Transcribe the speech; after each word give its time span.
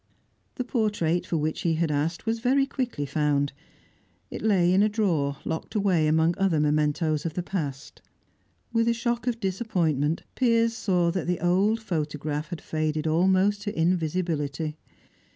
The 0.55 0.63
portrait 0.63 1.27
for 1.27 1.37
which 1.37 1.61
he 1.61 1.75
had 1.75 1.91
asked 1.91 2.25
was 2.25 2.39
very 2.39 2.65
quickly 2.65 3.05
found. 3.05 3.53
It 4.31 4.41
lay 4.41 4.73
in 4.73 4.81
a 4.81 4.89
drawer, 4.89 5.37
locked 5.45 5.75
away 5.75 6.07
among 6.07 6.33
other 6.39 6.59
mementoes 6.59 7.23
of 7.23 7.35
the 7.35 7.43
past. 7.43 8.01
With 8.73 8.87
a 8.87 8.95
shock 8.95 9.27
of 9.27 9.39
disappointment, 9.39 10.23
Piers 10.33 10.75
saw 10.75 11.11
that 11.11 11.27
the 11.27 11.39
old 11.39 11.79
photograph 11.83 12.47
had 12.47 12.61
faded 12.61 13.05
almost 13.05 13.61
to 13.61 13.79
invisibility. 13.79 14.75